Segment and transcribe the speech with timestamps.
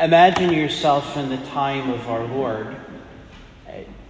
[0.00, 2.76] Imagine yourself in the time of our Lord.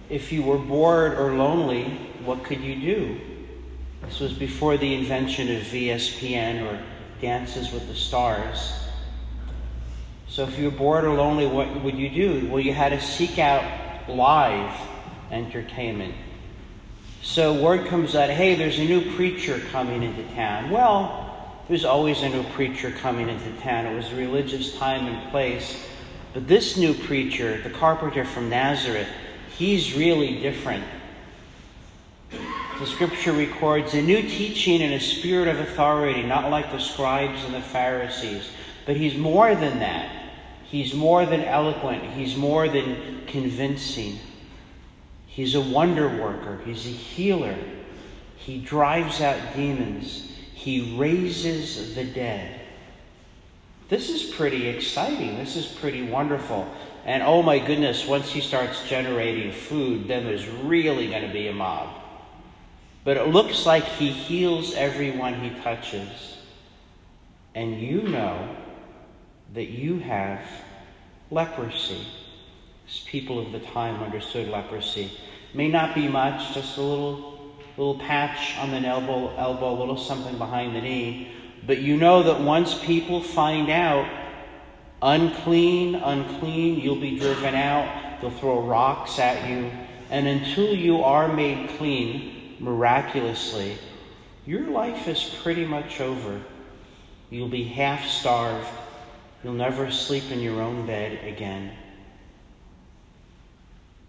[0.07, 1.85] If you were bored or lonely,
[2.23, 3.19] what could you do?
[4.03, 6.79] This was before the invention of ESPN or
[7.21, 8.71] Dances with the Stars.
[10.27, 12.47] So if you were bored or lonely, what would you do?
[12.49, 13.63] Well, you had to seek out
[14.07, 14.79] live
[15.31, 16.13] entertainment.
[17.23, 20.69] So word comes out, hey, there's a new preacher coming into town.
[20.69, 21.28] Well,
[21.69, 23.85] there's always a new preacher coming into town.
[23.85, 25.85] It was a religious time and place.
[26.33, 29.07] But this new preacher, the carpenter from Nazareth,
[29.55, 30.83] he's really different.
[32.79, 37.43] The scripture records a new teaching and a spirit of authority, not like the scribes
[37.43, 38.49] and the Pharisees.
[38.87, 40.11] But he's more than that.
[40.63, 42.03] He's more than eloquent.
[42.03, 44.17] He's more than convincing.
[45.27, 46.61] He's a wonder worker.
[46.65, 47.55] He's a healer.
[48.37, 50.25] He drives out demons.
[50.69, 52.61] He raises the dead.
[53.87, 55.35] This is pretty exciting.
[55.35, 56.71] This is pretty wonderful.
[57.05, 61.47] And oh my goodness, once he starts generating food, then there's really going to be
[61.47, 61.89] a mob.
[63.03, 66.37] But it looks like he heals everyone he touches.
[67.55, 68.55] And you know
[69.55, 70.41] that you have
[71.31, 72.05] leprosy.
[72.87, 75.09] As people of the time understood leprosy.
[75.55, 77.38] May not be much, just a little
[77.79, 81.31] little patch on the elbow, elbow, a little something behind the knee.
[81.65, 84.05] But you know that once people find out
[85.01, 88.19] unclean, unclean, you'll be driven out.
[88.19, 89.71] They'll throw rocks at you.
[90.09, 93.77] And until you are made clean miraculously,
[94.45, 96.41] your life is pretty much over.
[97.29, 98.67] You'll be half starved.
[99.41, 101.71] You'll never sleep in your own bed again.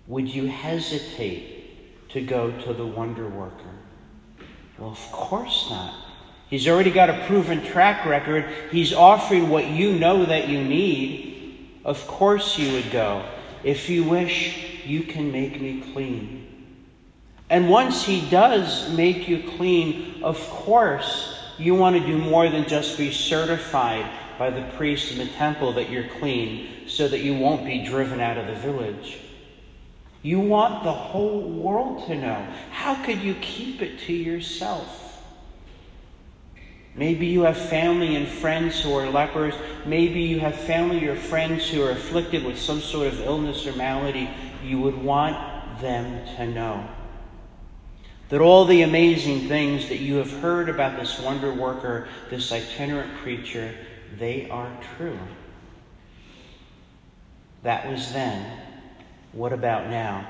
[0.09, 1.60] Would you hesitate
[2.13, 3.75] to go to the wonder worker?
[4.79, 5.95] Well, of course not.
[6.49, 8.45] He's already got a proven track record.
[8.73, 11.71] He's offering what you know that you need.
[11.85, 13.25] Of course you would go.
[13.63, 16.41] If you wish, you can make me clean.
[17.51, 22.67] And once he does make you clean, of course, you want to do more than
[22.67, 27.37] just be certified by the priest in the temple that you're clean so that you
[27.37, 29.19] won't be driven out of the village.
[30.23, 32.47] You want the whole world to know.
[32.71, 34.97] How could you keep it to yourself?
[36.95, 39.55] Maybe you have family and friends who are lepers.
[39.87, 43.73] Maybe you have family or friends who are afflicted with some sort of illness or
[43.75, 44.29] malady.
[44.63, 46.87] You would want them to know
[48.29, 53.17] that all the amazing things that you have heard about this wonder worker, this itinerant
[53.19, 53.75] preacher,
[54.19, 55.19] they are true.
[57.63, 58.61] That was then.
[59.33, 60.27] What about now?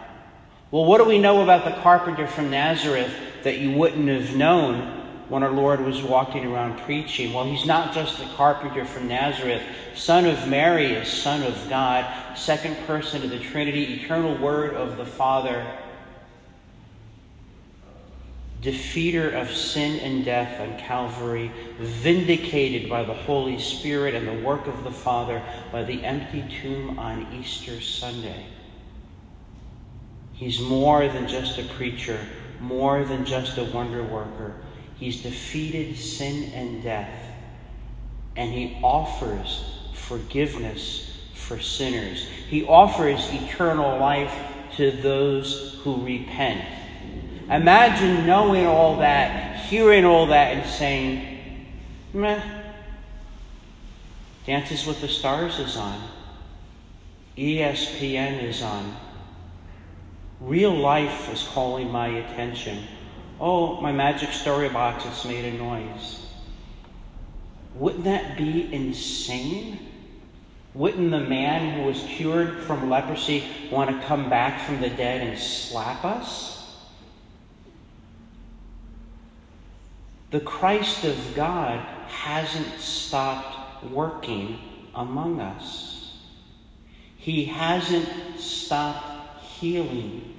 [0.70, 3.12] Well, what do we know about the carpenter from Nazareth
[3.42, 7.32] that you wouldn't have known when our Lord was walking around preaching?
[7.32, 9.62] Well, he's not just the carpenter from Nazareth,
[9.94, 14.96] son of Mary, is son of God, second person of the Trinity, eternal word of
[14.96, 15.66] the Father,
[18.60, 24.66] defeater of sin and death on Calvary, vindicated by the Holy Spirit and the work
[24.66, 28.46] of the Father by the empty tomb on Easter Sunday.
[30.40, 32.18] He's more than just a preacher,
[32.60, 34.54] more than just a wonder worker.
[34.96, 37.12] He's defeated sin and death,
[38.36, 39.62] and he offers
[39.92, 42.26] forgiveness for sinners.
[42.48, 44.32] He offers eternal life
[44.76, 46.64] to those who repent.
[47.50, 51.66] Imagine knowing all that, hearing all that, and saying,
[52.14, 52.40] meh.
[54.46, 56.00] Dances with the Stars is on.
[57.36, 58.96] ESPN is on.
[60.40, 62.84] Real life is calling my attention.
[63.38, 66.26] Oh, my magic story box has made a noise.
[67.74, 69.78] Wouldn't that be insane?
[70.72, 75.26] Wouldn't the man who was cured from leprosy want to come back from the dead
[75.26, 76.50] and slap us?
[80.30, 84.58] The Christ of God hasn't stopped working
[84.94, 86.18] among us.
[87.16, 89.09] He hasn't stopped
[89.60, 90.36] healing.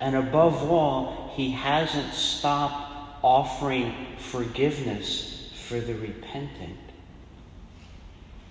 [0.00, 6.78] And above all, he hasn't stopped offering forgiveness for the repentant.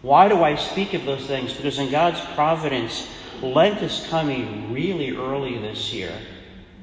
[0.01, 1.53] Why do I speak of those things?
[1.53, 3.07] Because in God's providence,
[3.41, 6.11] Lent is coming really early this year.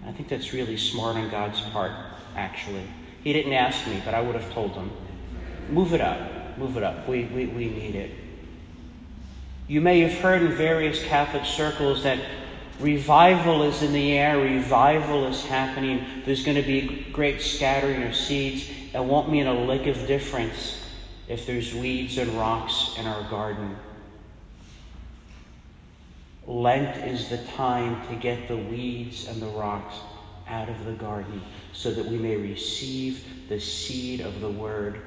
[0.07, 1.93] I think that's really smart on God's part,
[2.37, 2.85] actually.
[3.23, 4.91] He didn't ask me, but I would have told him.
[5.71, 6.59] Move it up.
[6.59, 7.09] Move it up.
[7.09, 8.11] We, we, we need it.
[9.67, 12.19] You may have heard in various Catholic circles that
[12.81, 16.05] Revival is in the air, revival is happening.
[16.25, 18.69] There's going to be great scattering of seeds.
[18.93, 20.85] It won't mean a lick of difference
[21.29, 23.77] if there's weeds and rocks in our garden.
[26.47, 29.95] Lent is the time to get the weeds and the rocks
[30.49, 31.41] out of the garden
[31.73, 35.01] so that we may receive the seed of the word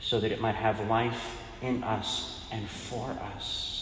[0.00, 3.81] so that it might have life in us and for us.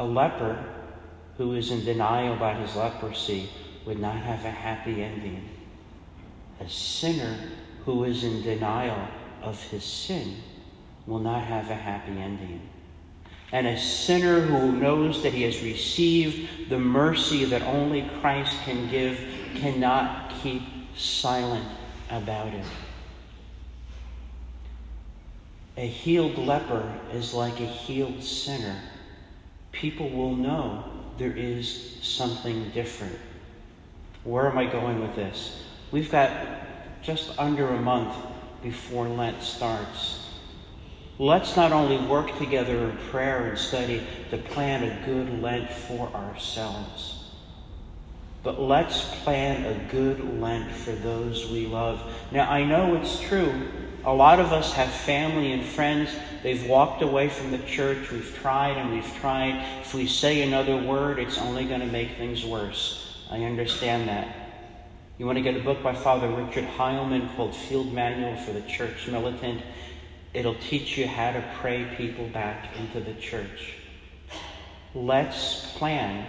[0.00, 0.64] A leper
[1.36, 3.50] who is in denial about his leprosy
[3.84, 5.46] would not have a happy ending.
[6.58, 7.36] A sinner
[7.84, 9.08] who is in denial
[9.42, 10.36] of his sin
[11.06, 12.62] will not have a happy ending.
[13.52, 18.88] And a sinner who knows that he has received the mercy that only Christ can
[18.88, 19.20] give
[19.56, 20.62] cannot keep
[20.96, 21.68] silent
[22.08, 22.64] about it.
[25.76, 28.80] A healed leper is like a healed sinner.
[29.72, 30.84] People will know
[31.18, 33.16] there is something different.
[34.24, 35.62] Where am I going with this?
[35.90, 36.30] We've got
[37.02, 38.14] just under a month
[38.62, 40.26] before Lent starts.
[41.18, 46.08] Let's not only work together in prayer and study to plan a good Lent for
[46.14, 47.29] ourselves,
[48.42, 52.02] but let's plan a good Lent for those we love.
[52.32, 53.68] Now, I know it's true.
[54.04, 56.10] A lot of us have family and friends.
[56.42, 58.10] They've walked away from the church.
[58.10, 59.62] We've tried and we've tried.
[59.82, 63.26] If we say another word, it's only going to make things worse.
[63.30, 64.34] I understand that.
[65.18, 68.62] You want to get a book by Father Richard Heilman called Field Manual for the
[68.62, 69.60] Church Militant?
[70.32, 73.74] It'll teach you how to pray people back into the church.
[74.94, 76.26] Let's plan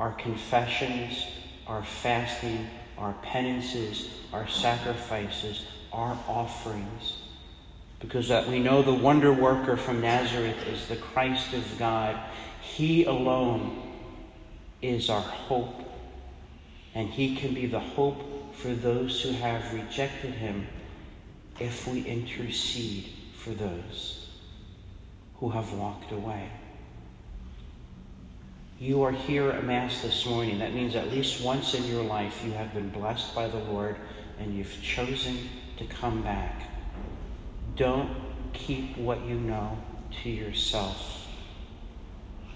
[0.00, 1.26] our confessions,
[1.66, 2.66] our fasting,
[2.96, 7.18] our penances, our sacrifices, our offerings.
[8.00, 12.18] Because that we know the wonder worker from Nazareth is the Christ of God.
[12.62, 13.92] He alone
[14.80, 15.84] is our hope.
[16.94, 20.66] And he can be the hope for those who have rejected him
[21.60, 24.30] if we intercede for those
[25.36, 26.48] who have walked away.
[28.80, 30.58] You are here at Mass this morning.
[30.60, 33.96] That means at least once in your life you have been blessed by the Lord
[34.38, 35.36] and you've chosen
[35.76, 36.62] to come back.
[37.76, 38.10] Don't
[38.54, 39.76] keep what you know
[40.22, 41.28] to yourself.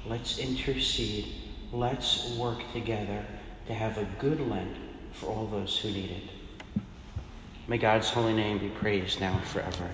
[0.07, 1.27] Let's intercede.
[1.75, 3.23] Let's work together
[3.67, 4.79] to have a good Lent
[5.13, 6.83] for all those who need it.
[7.69, 9.91] May God's holy name be praised now and forever.